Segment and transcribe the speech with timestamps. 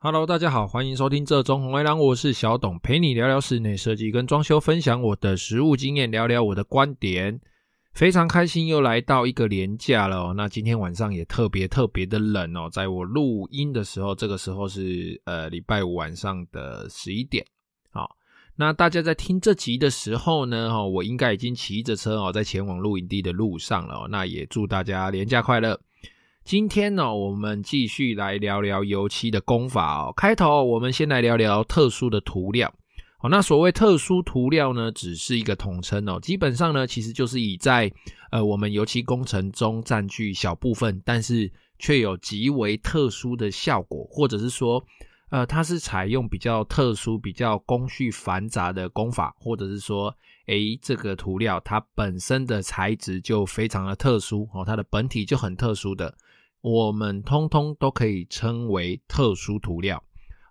[0.00, 7.40] Hello，大家好，欢迎收听这中红卫狼，我是小董，陪你聊聊室内设计跟装修，分享我的实务经验，聊聊我的观点。
[7.94, 17.44] 非常开心又来到一个连假了哦，那今天晚上也特别特别的冷哦，在我录音的时候，这个时候是呃礼拜五晚上的十一点。
[17.90, 18.08] 好，
[18.54, 24.06] 那大家在听这集的时候呢，哈，我应该已经骑着车哦，在前往露营地的路上了哦。
[24.08, 25.80] 那也祝大家连假快乐。
[26.48, 30.14] 今天呢，我们继续来聊聊油漆的工法哦。
[30.16, 32.72] 开头我们先来聊聊特殊的涂料。
[33.18, 36.18] 好，那所谓特殊涂料呢，只是一个统称哦。
[36.18, 37.92] 基本上呢，其实就是以在
[38.30, 44.82] 呃我们油漆工程中占据小部分，但是却有极为特殊的效果，或者是说，
[45.28, 56.14] 呃，它是采用比较特殊、比较工序繁杂的工法，或者是说，诶，这个涂料它本身的材质就非常的特殊哦，它的本体就很特殊的。
[56.60, 60.02] 我们通通都可以称为特殊涂料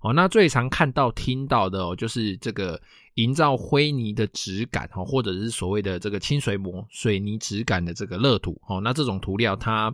[0.02, 0.14] 哦。
[0.14, 2.82] 那最常看到、听到的哦，就是这个
[3.16, 8.80] 营造灰泥的质感哦，或者是所谓的这个清水模、水泥质感的这个乐土哦。
[8.81, 9.94] 那这种涂料它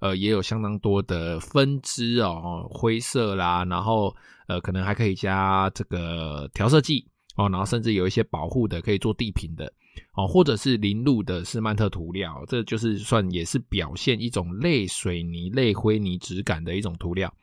[0.00, 4.14] 呃也有相当多的分支哦，灰色啦，然后
[4.48, 9.72] 呃可能还可以加这个调色剂哦，然后甚至有一些保护的，可以做地坪的。
[10.14, 17.34] 哦，或者是淋露的斯曼特涂料，这就是算也是表现一种类水泥、类灰泥质感的一种涂料。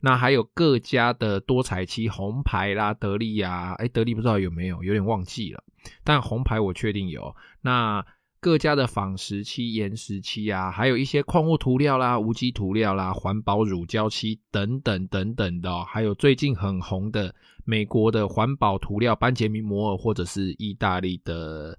[0.00, 5.62] 那还有各家的多彩漆，红牌啦、得利啊，诶得力不知道有没有，有点忘记了。
[6.02, 7.34] 但红牌我确定有。
[7.62, 8.04] 那
[8.40, 17.32] 各家的仿石漆、岩石漆啊，还有一些矿物涂料啦、无机涂料啦、环保乳胶漆等等等等的，还有最近很红的
[17.64, 21.78] 美国的环保涂料班杰明摩尔，或者是意大利的。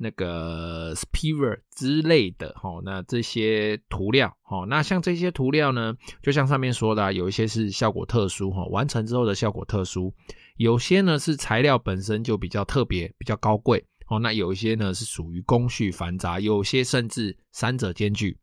[0.00, 10.14] 那个 Spiver 之类的，齁，那这些涂料，齁，那像这些涂料呢，就像上面说的，有一些是效果特殊，齁，完成之后的效果特殊，
[10.56, 18.38] 有些呢是材料本身就比较特别、比较高贵，哦，那有一些呢是属于工序繁杂，有些甚至三者兼具，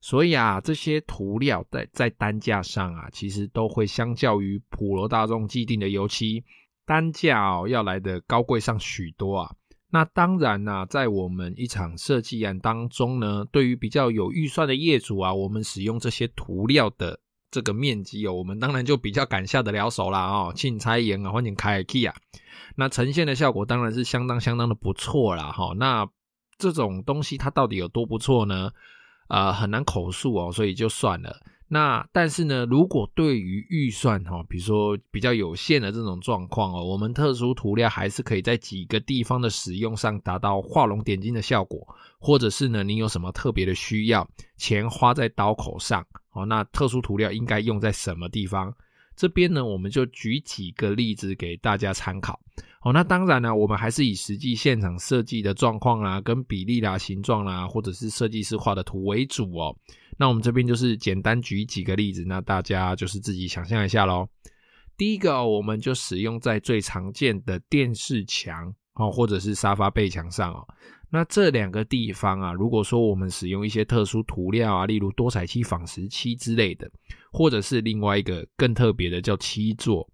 [0.00, 6.44] 所以啊，这些涂料在在单价上啊，其实都会相较于普罗大众既定的油漆
[6.86, 9.54] 单价哦，要来的高贵上许多啊。
[9.94, 22.14] 那当然啦，在我们一场设计案当中呢，对于比较有预算的业主啊，我们使用这些涂料的这个面积哦，我们当然就比较敢下得了手啦哦，请拆岩啊，欢迎开 K 啊，
[22.74, 25.72] 那呈现的效果当然是相当相当的不错啦哈。
[25.76, 26.04] 那
[26.58, 28.72] 这种东西它到底有多不错呢？
[29.28, 31.38] 呃，很难口述哦，所以就算了。
[31.74, 41.84] 那但是呢，如果对于预算哈，比如说比较有限的这种状况哦，我们特殊涂料还是可以在几个地方的使用上达到画龙点睛的效果，
[42.20, 44.24] 或者是呢，你有什么特别的需要，
[44.56, 48.72] 钱花在刀口上哦，那特殊涂料应该用在什么地方？
[49.16, 52.38] 这边呢，我们就举几个例子给大家参考。
[52.82, 59.74] 哦，那当然呢，我们还是以实际现场设计的状况啦、跟比例啦、形状啦，或者是设计师画的图为主哦。
[60.16, 64.28] 那我们这边就是简单举几个例子，那大家就是自己想象一下喽。
[64.96, 70.64] 第一个，我们就使用在最常见的电视墙哦，或者是沙发背墙上哦。
[71.10, 76.90] 那这两个地方啊，如果说我们使用一些特殊涂料啊，例如多彩漆、仿石漆之类的，
[77.32, 80.08] 或者是另外一个更特别的叫漆作。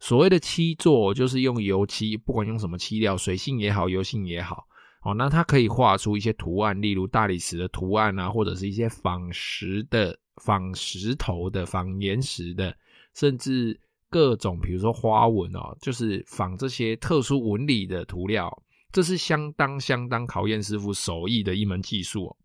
[0.00, 4.64] 所谓的漆作，就是用油漆，不管用什么漆料，水性也好，油性也好，
[5.04, 12.74] 哦，那它可以画出一些图案，例如大理石的图案啊，或者是一些仿石的、仿石头的、仿岩石的，
[13.14, 13.78] 甚至
[14.08, 18.62] 各种，比如说花纹哦，就是仿这些特殊纹理的涂料。
[18.92, 22.36] 这是相当相当考验师傅手艺的一门技术哦。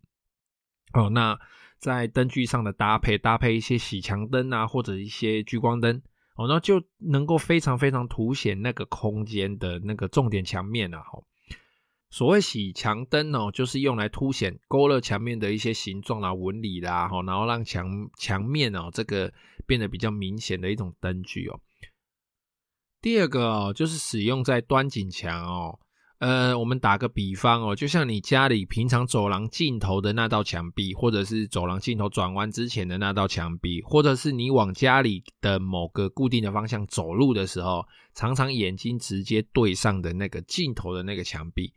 [0.92, 1.38] 哦，那
[1.78, 6.02] 在灯具上的搭配，搭配一些洗墙灯啊，或者一些聚光灯，
[6.34, 10.98] 哦，那就能够非常非常凸显那个空间的那个重点墙面啊。
[11.12, 11.22] 哦，
[12.10, 17.88] 所谓洗墙灯哦，就是用来凸显勾勒墙面的一些形状啊、纹理啦，哦，然后让墙
[18.18, 19.32] 墙面哦这个
[19.64, 21.60] 变得比较明显的一种灯具哦。
[23.00, 25.78] 第二个哦，就是使用在端景墙哦。
[26.18, 41.72] 呃，我们打个比方哦，就像你家里平常走廊尽头的那道墙壁，或者是走廊尽头转弯之前的那道墙壁，或者是你往家里的某个固定的方向走路的时候，常常眼睛直接对上的那个尽头的那个墙壁，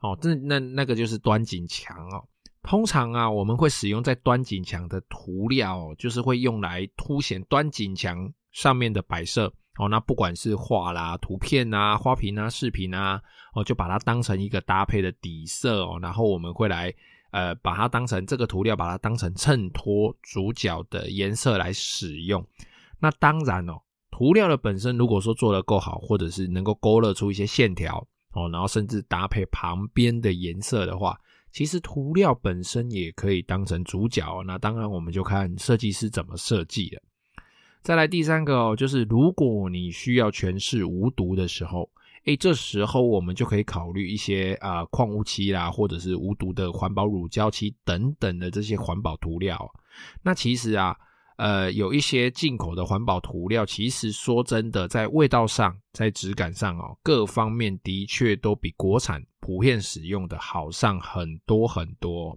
[0.00, 2.24] 哦，这那那个就是端景墙哦。
[2.62, 9.52] 通常啊，我们会使用在端景墙的涂料，就是会用来凸显端景墙上面的摆设。
[9.78, 13.22] 哦，那不管是画啦、图片啊、花瓶啊、饰品啊，
[13.54, 16.92] 哦，就把它当成一个搭配的底色哦，然后我们会来
[17.30, 22.44] 呃，把它当成这个涂料，把它当成衬托主角的颜色来使用。
[22.98, 23.80] 那当然哦，
[24.10, 31.18] 涂料的本身如果说做得够好，或者是能够勾勒出一些线条哦，然后甚至搭配旁边的颜色的话，
[31.50, 34.42] 其实涂料本身也可以当成主角。
[34.46, 37.02] 那当然我们就看设计师怎么设计了。
[37.82, 41.90] 再来第三个哦，就是如果你需要全是无毒的时候。
[42.24, 49.72] 诶，这时候我们就可以考虑一些啊、呃、矿物漆啦，或者是无毒的环保乳胶漆等等的这些环保涂料。
[50.20, 50.94] 那其实啊，
[51.38, 62.36] 呃，有一些进口的环保涂料，其实说真的，在味道上、在质感上哦，各方面的确都比国产普遍使用的好上很多很多。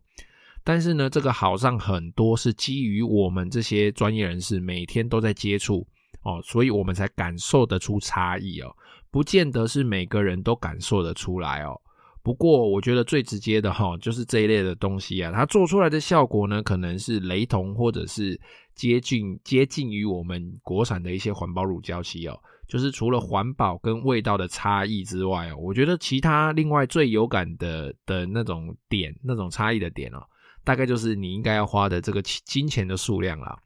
[0.63, 5.87] 但是呢，这个好上很多是基于我们这些专业人士每天都在接触
[6.21, 8.71] 哦，所以我们才感受得出差异哦。
[9.09, 11.80] 不见得是每个人都感受得出来哦。
[12.23, 18.39] 不过我觉得最直接的哈，就是这一类的东西啊，它做出来的效果呢，可能是雷同或者是
[18.75, 22.39] 接近接近于我们国产的一些环保乳胶漆哦。
[22.67, 30.23] 就是除了环保跟味道的差异之外哦，我觉得其他另外最有感的的那种点，那种差异的点哦，
[30.63, 33.57] 大概就是你应该要花的这个金钱的数量啦。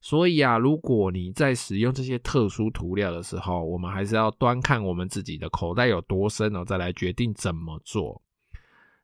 [0.00, 8.22] 所以啊，如果你在使用这些特殊涂料的时候，我们还是要端看我们自己的口袋有多深哦，再来决定怎么做。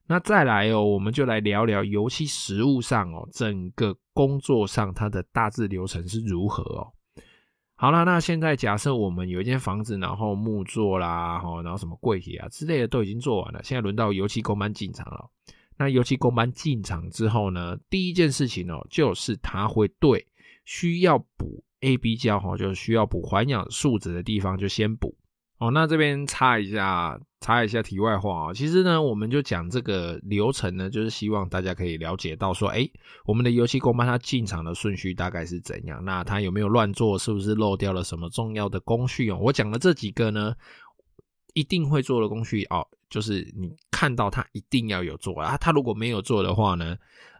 [0.06, 6.92] 那再来哦，我们就来聊聊油漆实务上哦，整个工作上它的大致流程是如何哦。
[7.74, 15.28] 好啦，那现在假设我们有一间房子，然后木作啦，然后什么柜体啊之类的都已经做完了，现在轮到油漆工班进场了。
[15.76, 20.26] 那油漆工班进场之后呢，第一件事情哦，就是他会对。
[20.66, 25.16] 需要补 AB 胶哈，就是需要补环氧树脂的地方就先补
[25.58, 25.70] 哦。
[25.70, 28.52] 那这边插一下，插一下题外话啊。
[28.52, 32.90] 其实呢，我们就讲这个流程呢，就是希望大家可以了解到说，诶，
[33.24, 36.04] 我们的油漆工班它进场的顺序大概是怎样？
[36.04, 37.16] 那它有没有乱做？
[37.16, 39.38] 是不是漏掉了什么重要的工序哦？
[39.40, 40.52] 我讲的这几个呢，
[41.54, 45.56] 一定会做的工序哦，就是你看到它一定要有做啊。
[45.58, 46.96] 它如果没有做的话呢？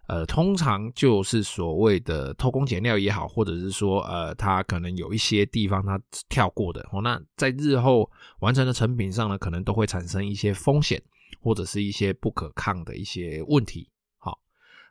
[0.09, 8.09] 呃，通常就是所谓的偷工减料也好，或者是说，呃，它可能有一些地方它跳过的哦，那在日后
[8.39, 11.03] 完成的成品上呢，可能都会产生一些风险，
[11.41, 13.91] 或者是一些不可抗的一些问题。
[14.19, 14.39] 好，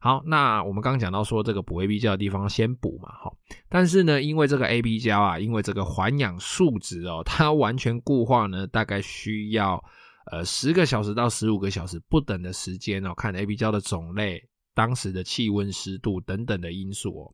[0.01, 3.31] 好，那我们刚刚讲到说这个补 AB 胶的地方先补嘛，哈，
[3.69, 9.81] 但是呢，因为这个 AB 胶啊，因为这个环氧树脂哦，它完全固化呢，大概需要
[10.29, 14.43] 呃十个小时到十五个小时不等的时间哦，看 AB 胶的种类。
[14.75, 17.33] 当时的气温、湿度等等的因素哦。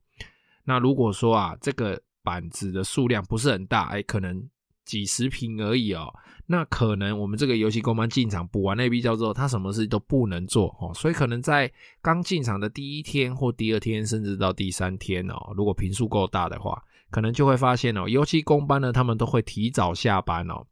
[0.64, 4.48] 那如果说啊，这个板子的数量不是很大，哎，可能
[4.86, 6.14] 几十坪而已哦。
[6.46, 10.94] 那可能我们这个油漆工班进场补完 AB 胶之后，他什么事都不能做哦。
[10.94, 11.72] 所以可能在
[12.02, 20.66] 刚进场的第一天或第二天，甚至到第三天哦，如果坪数够大的话，可能就会发现哦，尤其工班呢，他们都会提早下班哦，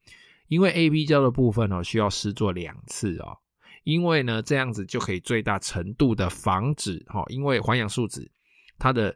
[0.49, 3.37] 因为 AB 胶的部分哦，需要施做两次哦。
[3.83, 8.29] 因为呢，这样子就可以最大程度的防止哈，因为环氧树脂
[8.77, 9.15] 它的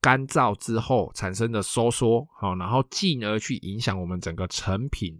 [0.00, 5.18] 干燥之后产生的收缩，好，然后进而去影响我们整个成品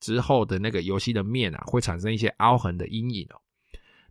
[0.00, 3.40] 之后的那个油漆的面啊，会产生一些凹痕的阴影哦。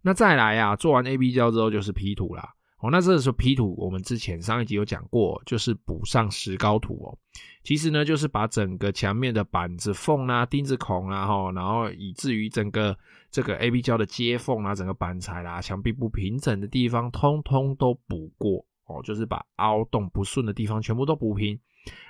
[0.02, 2.54] 那再来啊，做完 AB 胶之后就是 P 图啦。
[2.86, 7.18] 哦，那这个时候 P 图，我们之前上一集有讲过，就是补上石膏涂哦。
[7.64, 12.96] 其实呢，就是把整个墙面的板子缝啊、钉子孔啊，哈，然后以至于整个
[13.32, 19.02] 这个 AB 胶的接缝啊、整个板材啦、墙壁不平整的地方，通通都补过哦。
[19.04, 21.60] 就是把凹洞不顺的地方全部都补平。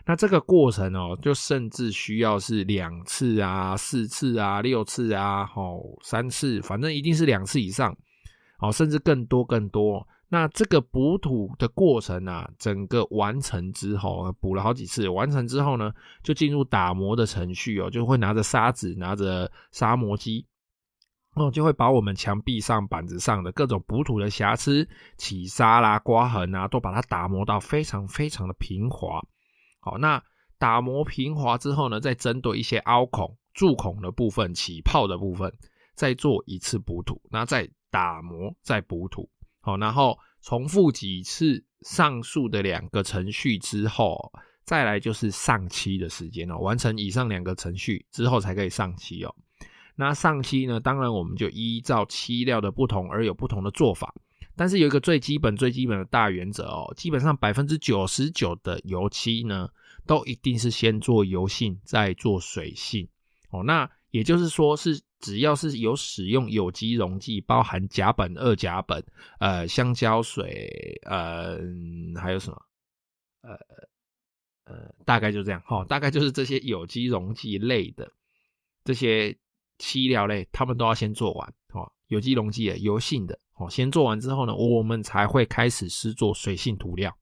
[0.06, 7.96] 那这个过程哦，就甚至需要是两次啊、四次啊、六次啊、哦三次，反正一定是两次以上
[8.60, 10.06] 哦，甚至更多更多。
[10.28, 20.46] 那这个补土的过程啊，整个完成之后，补了好几次，完成之后呢，就进入打磨的程序哦，就会拿着砂纸，拿着砂磨机，
[21.36, 29.22] 哦，就会把我们墙壁上、板子上的各种补土的瑕疵、起沙啦、刮痕啊，都把它打磨到非常非常的平滑。
[29.80, 30.22] 好，那
[30.58, 35.54] 打磨平滑之后呢，再针对一些凹孔、蛀孔的部分、起泡的部分，
[35.94, 39.30] 再做一次补土，那再打磨，再补土。
[39.66, 44.32] 好，然后重复几次上述的两个程序之后，
[44.64, 46.60] 再来就是上漆的时间哦。
[46.60, 49.36] 完成以上两个程序之后，才可以上漆哦。
[49.96, 54.14] 那上漆呢，当然我们就依照漆料的不同而有不同的做法，
[54.56, 59.68] 但是有一个最基本、最基本的大原则哦，基本上百分之九十九的油漆呢，
[60.06, 63.08] 都一定是先做油性，再做水性
[63.50, 63.64] 哦。
[63.64, 65.02] 那也就是说是。
[65.20, 69.02] 只要是有使用有机溶剂，包含甲苯、二甲苯、
[69.40, 71.58] 呃，香蕉水，呃，
[72.20, 72.62] 还有什么？
[73.42, 73.58] 呃，
[74.66, 78.12] 呃，大概就这样哈、哦，大概就是这些有机溶剂类的
[78.84, 79.36] 这些
[79.78, 81.92] 漆料类，他们都要先做完哦。
[82.08, 87.18] 有机溶剂的油性的哦，先做完之后呢，我们才会开始施作水性涂料。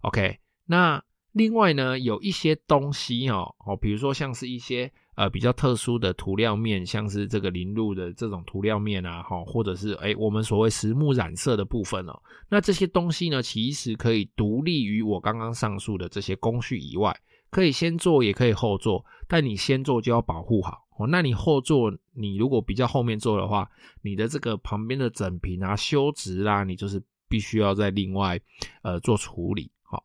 [0.00, 4.92] OK，那另外呢，有一些东西哦哦，比如说像是一些。
[5.16, 17.16] 呃，比较特殊的涂料面，像是这个淋露的这种涂料面啊，哈，或者是诶我们所谓实木染色的部分哦，那这些东西呢，其实可以独立于我刚刚上述的这些工序以外，
[17.50, 21.06] 可以先做，也可以后做，但你先做就要保护好哦。
[21.06, 23.70] 那你后做，你如果比较后面做的话，
[24.02, 28.40] 你的这个旁边的整平啊、修直啦，你就是必须要再另外
[28.82, 30.02] 呃做处理，好，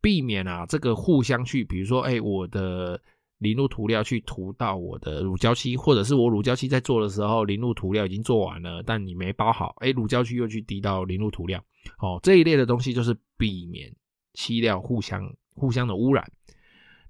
[0.00, 2.98] 避免啊这个互相去，比如说诶我的。
[3.38, 11.62] 淋入涂料去涂到我的乳胶漆，或者是我乳胶漆在做的时候，淋入涂料已经做完了，但你没包好，哎，乳胶漆又去滴到淋入涂料，
[11.98, 13.94] 哦，这一类的东西就是避免
[14.32, 15.22] 漆料互相
[15.54, 16.26] 互相的污染。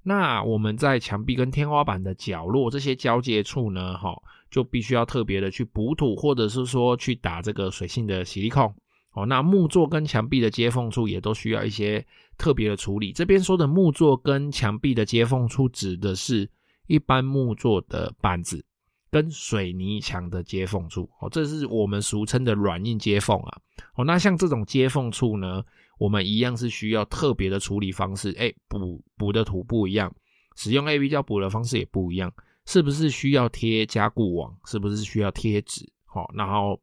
[0.03, 4.17] 那我们在墙壁跟天花板的角落这些交界处呢，哈，
[4.51, 8.75] 就必须要特别的去补土，或者是说去打这个水性的矽利康。
[9.17, 12.07] 哦，那木作跟墙壁的接缝处也都需要一些
[12.37, 13.15] 特别的处理。
[13.15, 16.47] 这边说的木作跟墙壁的接缝处，指的是
[16.87, 18.63] 一般木座的板子
[19.11, 21.09] 跟水泥墙的接缝处。
[21.19, 23.59] 哦，这是我们俗称的软硬接缝啊。
[23.95, 25.65] 哦，那像这种接缝处呢，
[25.99, 28.37] 我们一样是需要特别的处理方式。
[28.39, 30.15] 哎，补补的土不一样，
[30.57, 32.31] 使用 AB 胶补的方式也不一样。
[32.67, 34.55] 是不是需要贴加固网？
[34.67, 35.91] 是不是需要贴纸？
[36.05, 36.79] 好，然后。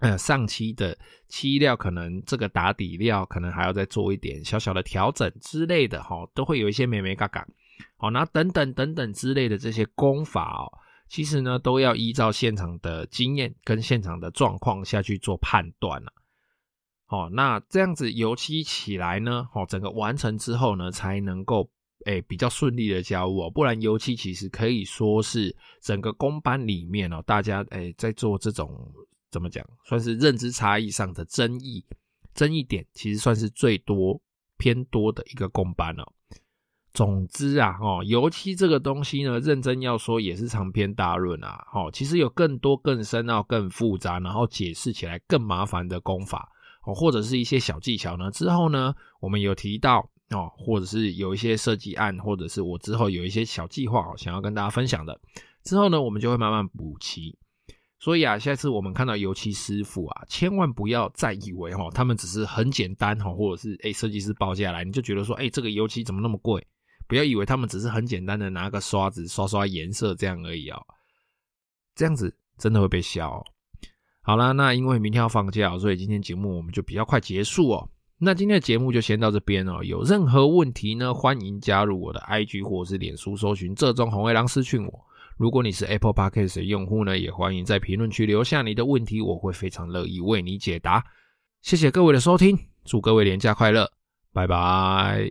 [0.00, 7.44] 呃，上漆的漆料可能这个打底料可能还要再做一点小小的调整之类的哈，都会有一些眉眉嘎嘎，
[7.96, 10.70] 好，那等等等等之类的这些工法哦，
[11.08, 16.12] 其实呢都要依照现场的经验跟现场的状况下去做判断了。
[17.06, 21.68] 好，那这样子油漆起来呢，好，整个完成之后呢，才能够
[22.06, 28.70] 诶、比较顺利的交屋，不然油漆其实可以说是整个工班里面哦，大家诶、在做这种。
[29.30, 29.64] 怎么讲？
[29.84, 31.84] 算是认知差异上的争议，
[32.34, 34.20] 争议点其实算是最多
[34.56, 36.12] 偏多的一个公班哦。
[36.94, 41.64] 总之啊，哦，油漆这个东西呢，认真要说也是长篇大论啊。
[41.72, 46.50] 哦，其实有更多更深奥、更复杂，然后解释起来更麻烦的功法
[46.84, 48.30] 哦，或者是一些小技巧呢。
[48.30, 55.20] 之后呢，我们有提到哦，或者是有一些设计案，或者是我之后有一些小计划想要跟大家分享的。
[55.62, 57.38] 之后呢，我们就会慢慢补齐。
[58.00, 66.64] 所以啊，下次我们看到油漆师傅啊，千万不要再以为哈，他们只是很简单哈，或者是诶设计师报价来，你就觉得说，诶这个油漆怎么那么贵？
[67.08, 70.80] 不要以为他们只是很简单的拿个刷子刷刷颜色这样而已哦，
[71.96, 73.44] 这样子真的会被笑哦。
[74.20, 77.90] 好啦，那因为明天要放假，所以今天节目我们就比较快结束哦。
[78.18, 79.82] 那今天的节目就先到这边哦。
[79.82, 85.04] 有任何问题呢，欢迎加入我的 IG 或者是脸书搜寻这中红卫狼私讯我。
[85.38, 91.02] 如果你是 Apple Podcast 的用户呢，也欢迎在评论区留下你的问题，我会非常乐意为你解答。
[91.62, 93.88] 谢谢各位的收听，祝各位年假快乐，
[94.32, 95.26] 拜拜。